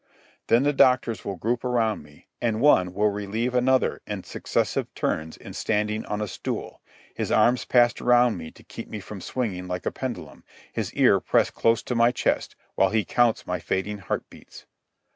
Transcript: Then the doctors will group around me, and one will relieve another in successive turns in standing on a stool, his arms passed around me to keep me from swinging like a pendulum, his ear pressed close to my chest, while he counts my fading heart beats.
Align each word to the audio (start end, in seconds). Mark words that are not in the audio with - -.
Then 0.47 0.63
the 0.63 0.73
doctors 0.73 1.23
will 1.23 1.35
group 1.35 1.63
around 1.63 2.01
me, 2.01 2.25
and 2.41 2.59
one 2.59 2.91
will 2.91 3.11
relieve 3.11 3.53
another 3.53 4.01
in 4.07 4.23
successive 4.23 4.91
turns 4.95 5.37
in 5.37 5.53
standing 5.53 6.05
on 6.05 6.21
a 6.21 6.27
stool, 6.27 6.81
his 7.13 7.31
arms 7.31 7.65
passed 7.65 8.01
around 8.01 8.35
me 8.35 8.49
to 8.49 8.63
keep 8.63 8.87
me 8.87 8.99
from 8.99 9.21
swinging 9.21 9.67
like 9.67 9.85
a 9.85 9.91
pendulum, 9.91 10.43
his 10.73 10.91
ear 10.95 11.19
pressed 11.19 11.53
close 11.53 11.83
to 11.83 11.93
my 11.93 12.11
chest, 12.11 12.55
while 12.73 12.89
he 12.89 13.05
counts 13.05 13.45
my 13.45 13.59
fading 13.59 13.99
heart 13.99 14.27
beats. 14.27 14.65